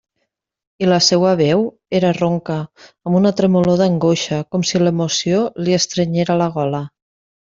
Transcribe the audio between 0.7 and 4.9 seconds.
I la seua veu era ronca, amb una tremolor d'angoixa, com si